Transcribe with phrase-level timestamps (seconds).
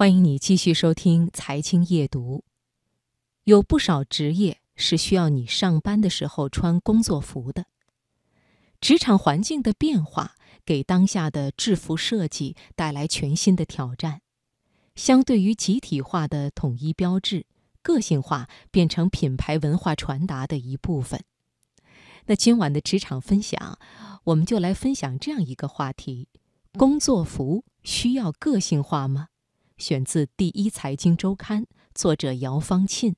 [0.00, 2.38] 欢迎你继续收听《财经夜读》。
[3.44, 7.66] 有不少职业是需要你上班的时候穿工作服的。
[8.80, 14.22] 职场环境的变化给当下的制服设计带来全新的挑战。
[14.96, 17.44] 相对于集体化的统一标志，
[17.82, 21.22] 个性化变成品牌文化传达的一部分。
[22.24, 23.78] 那今晚的职场分享，
[24.24, 26.28] 我们就来分享这样一个话题：
[26.78, 29.26] 工作服需要个性化吗？
[29.80, 31.62] 选自《第一财经周刊》，
[31.94, 33.16] 作者姚方沁。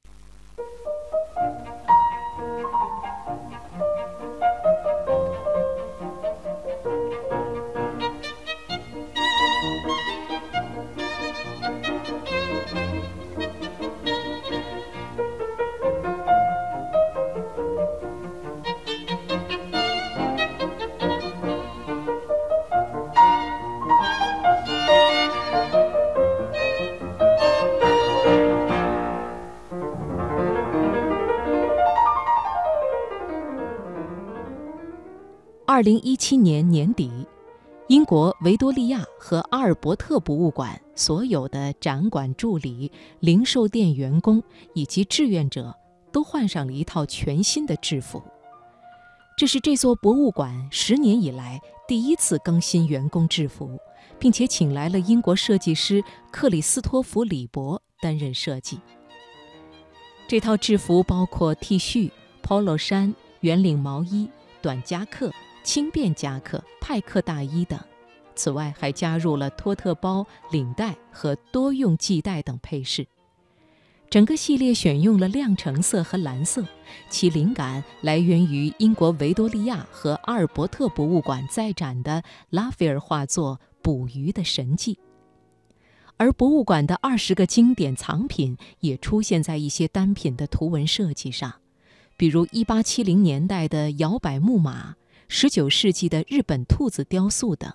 [35.73, 37.11] 二零一七年年底，
[37.87, 44.43] 英国维多利亚和阿尔伯特博物馆所有的展馆助理、零售店员工
[44.75, 45.75] 以及志愿者
[46.13, 48.23] 都换上了一套全新的制服。
[49.35, 53.79] 这是这座博物馆十年以来第一次更新员工制服，
[54.19, 58.79] 并且请来了英国设计师克里斯托弗·李伯担任设计。
[60.29, 62.11] 这套制服包括 T 恤、
[62.43, 64.29] polo 衫、圆领毛衣、
[64.61, 65.33] 短夹克。
[65.63, 67.79] 轻便夹克、派克大衣等，
[68.35, 73.07] 此外还加入了托特包、领带和多用系带等配饰。
[74.11, 76.63] 整个系列选用了亮橙色和蓝色，
[77.09, 84.95] 其灵感来源于英国维多利亚和阿尔伯特博物馆在展的拉斐尔画作《捕鱼的神迹》，
[86.19, 91.55] 而博物馆的二十个经典藏品也出现在一些单品的图文设计上，
[92.19, 94.95] 比如1870年代的摇摆木马。
[95.35, 97.73] 十九世纪的日本兔子雕塑等，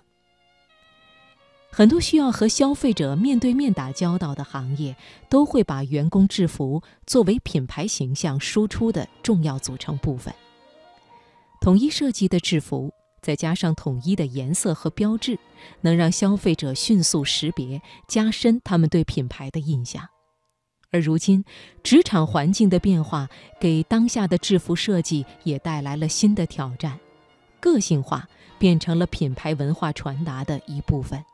[1.72, 4.94] 很多需要和消费者面对面打交道的行业，
[5.28, 10.32] 都会把员工制服作为品牌形象输出的重要组成部分。
[11.60, 15.36] 统一设计的制服，再加上统一的颜色和标志，
[15.80, 20.08] 能让消费者迅速识别，加深他们对品牌的印象。
[20.92, 21.44] 而如今，
[21.82, 23.28] 职场环境的变化，
[23.60, 27.00] 给当下的制服设计也带来了新的挑战。
[27.60, 31.24] 个性化变成了品牌文化传达的一部分。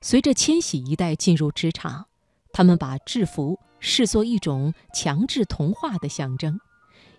[0.00, 2.06] 随着千禧一代进入职场，
[2.52, 6.58] 他们把制服视作一种强制同化的象征，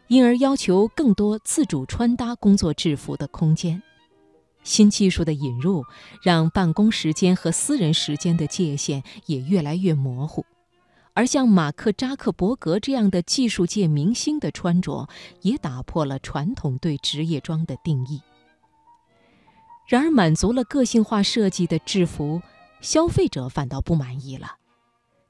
[0.08, 3.82] 因而要求更多自主穿搭工作制服的空间。
[4.64, 5.84] 新技术的引入，
[6.22, 10.46] 让办公时间和私人时间的界限也越来越模糊。
[11.14, 15.10] 而像马克扎克伯格这样的技术界明星的穿着，
[15.42, 18.22] 也打破了传统对职业装的定义。
[19.88, 22.42] 然而，满足了个性化设计的制服，
[22.80, 24.56] 消费者反倒不满意了。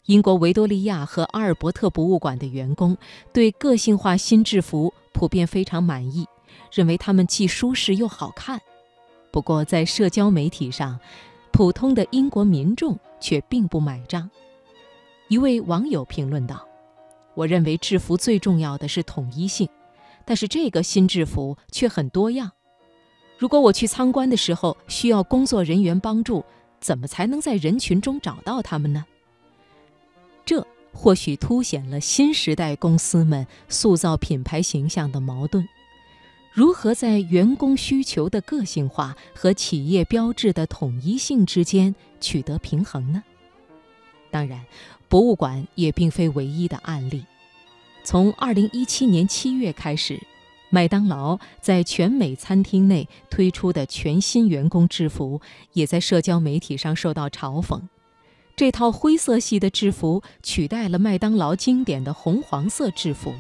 [0.06, 2.98] 英国维多利亚和阿尔伯特博物馆的员工
[3.34, 6.28] 对个性化新制服普遍非常满意，
[6.72, 8.60] 认为它们既舒适又好看。
[9.32, 11.00] 不过，在社交媒体上，
[11.52, 14.30] 普通的英国民众却并不买账。
[15.32, 16.68] 一位网友评论道
[17.36, 19.70] ：“我认为制服最重要的是统一性，
[20.26, 22.52] 但是这个新制服却很多样。
[23.38, 26.44] 如果我去参观的时候需要工作人员帮助，
[26.82, 29.06] 怎么才能在人群中找到他们呢？”
[30.44, 35.66] 这或许凸显了新时代公司们塑造品牌形象的矛盾：
[36.52, 43.24] 如何在员工需求的个性化和企业标志的统一性之间取得平衡呢？
[44.32, 44.66] 当然。
[45.08, 47.26] 博物馆也并非唯一的案例。
[48.02, 50.18] 从2017年7月开始，
[50.70, 55.42] 麦当劳在全美餐厅内推出的全新员工制服，
[55.74, 57.82] 也在社交媒体上受到嘲讽。
[58.56, 63.34] 这套灰色系的制服取代了麦当劳经典的红黄色制服。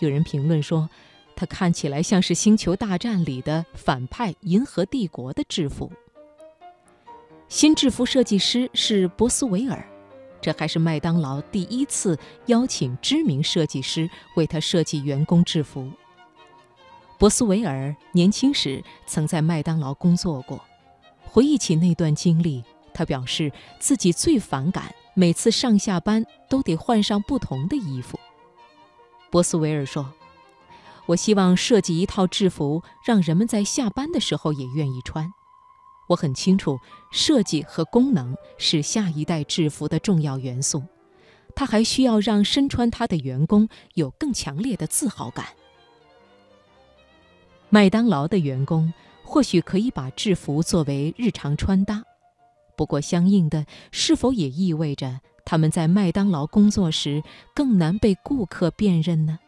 [0.00, 0.90] 有人评论说，
[1.36, 5.92] 它看起来像是《星球大战》里的反派银河帝国的制服。
[7.48, 9.88] 新制服设计师是博斯维尔。
[10.40, 15.90] 这还是麦当劳第一次邀请知名设计师为他设计员工制服。
[17.18, 20.64] 博斯维尔年轻时曾在麦当劳工作过，
[21.24, 22.62] 回忆起那段经历，
[22.94, 28.18] 他表示自己最反感每次上下班都得换上不同的衣服。
[29.30, 30.12] 博斯维尔说
[31.06, 35.32] ：“我希望设计一套制服，让人们在下班的时候也愿意穿。
[36.08, 36.78] 我很清楚，
[37.12, 40.82] 设计和功能是下一代制服的重要元素。
[41.54, 45.46] 它还需要让身穿它的员工有更强烈的自豪感。
[47.68, 52.02] 麦当劳的员工或许可以把制服作为日常穿搭，
[52.76, 57.22] 不过相应的，是否也意味着他们在麦当劳工作时
[57.54, 59.38] 更难被顾客辨认呢？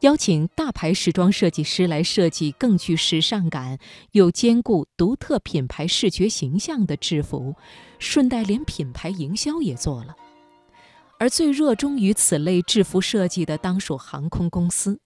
[0.00, 3.78] 邀请大牌时装设计师来设计更具时尚感
[4.12, 7.56] 又兼顾独特品牌视觉形象的制服，
[7.98, 10.14] 顺带连品牌营销也做了。
[11.18, 15.00] 而最热衷于此类制服设计的，当属航空公司。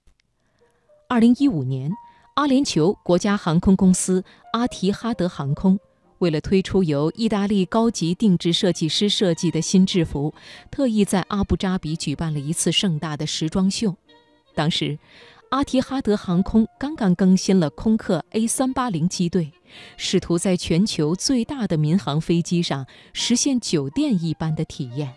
[1.08, 1.90] 二零一五年，
[2.34, 4.22] 阿联酋国家航空公司
[4.52, 5.78] 阿提哈德航空
[6.18, 10.34] 为了推出由意大利高级定制设计师设计的新制服，
[10.70, 13.96] 特意在阿布扎比举办了一次盛大的时装秀。
[14.54, 14.98] 当时，
[15.50, 19.52] 阿提哈德航空刚刚更新了空客 A 三八零机队，
[19.96, 25.14] 试图在全球最大的民航飞机上实现酒店一般的体验。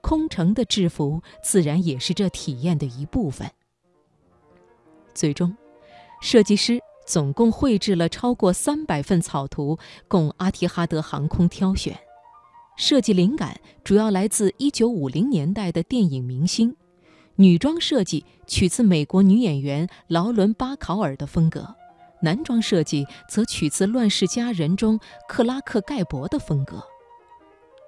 [0.00, 3.48] 空乘的制服自然也是这体验的一部分。
[5.14, 5.56] 最终，
[6.20, 11.96] 设计师总共绘制了超过三百份草图，供阿提哈德航空挑选。
[12.76, 16.74] 设计灵感主要来自一九五零年代的电影明星。
[17.36, 21.74] 女装设计取自美国女演员劳伦·巴考尔的风格，
[22.20, 26.82] 男装设计则取自《乱世佳人》中克拉克·盖博的风格。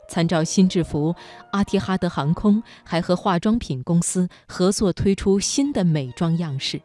[0.08, 1.14] 参照新制服，
[1.52, 6.81] 阿提哈德航空还和化妆品公司合作推出新的美妆样式。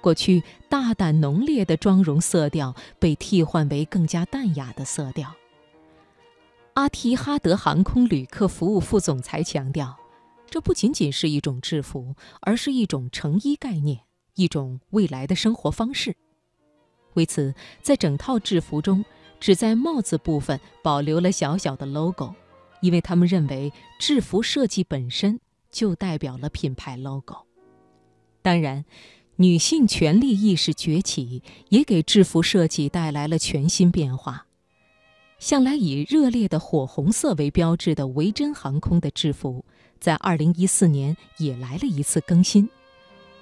[0.00, 5.34] 过去大胆浓烈的妆容色调被替换为更加淡雅的色调。
[6.74, 9.99] 阿提哈德航空旅客服务副总裁强调。
[10.50, 14.00] 这不仅仅是一种制服，而是一种成衣概念，
[14.34, 16.16] 一种未来的生活方式。
[17.14, 19.04] 为此，在整套制服中，
[19.38, 22.34] 只在帽子部分保留了小小的 logo，
[22.80, 25.38] 因为他们认为制服设计本身
[25.70, 27.46] 就代表了品牌 logo。
[28.42, 28.84] 当然，
[29.36, 34.46] 女性权利意识崛起也给制服设计带来了全新变化。
[35.38, 39.64] 向来以热烈的火红色为标志的维珍航空的制服。
[40.00, 42.68] 在二零一四年也来了一次更新，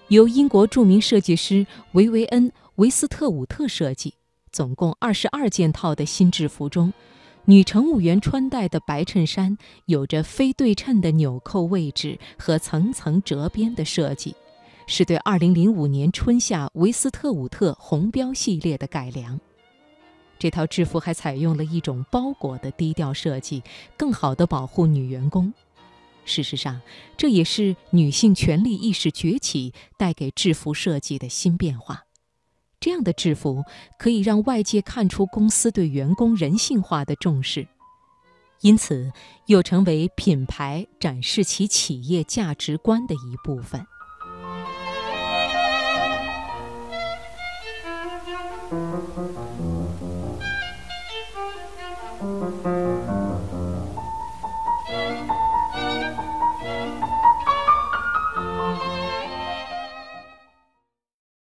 [0.08, 4.14] 由英国著名设计师维维恩·维斯特伍特设计，
[4.50, 6.92] 总共二十二件套的新制服中，
[7.44, 9.56] 女乘务员穿戴的白衬衫
[9.86, 14.34] 有着非对称的纽扣位置和层层折边的设计，
[14.86, 19.38] 是对二零零五年春夏维斯特伍特红标系列的改良。
[20.40, 23.62] 这套制服还采用了一种包裹的低调设计，
[23.96, 25.52] 更好地保护女员工。
[26.28, 26.80] 事实上，
[27.16, 32.04] 这也是女性权利意识崛起带给制服设计的新变化。
[32.78, 33.64] 这样的制服
[33.98, 37.66] 可以让外界看出公司对员工人性化的重视，
[38.60, 39.10] 因此
[39.46, 43.84] 又成为品牌展示其企业价值观的一部分。